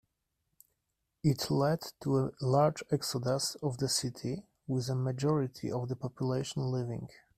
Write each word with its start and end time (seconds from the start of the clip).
It 1.23 1.51
led 1.51 1.83
to 2.01 2.15
a 2.17 2.31
large 2.41 2.81
exodus 2.89 3.53
of 3.61 3.77
the 3.77 3.87
city, 3.87 4.47
with 4.65 4.89
a 4.89 4.95
majority 4.95 5.71
of 5.71 5.89
the 5.89 5.95
population 5.95 6.71
leaving. 6.71 7.07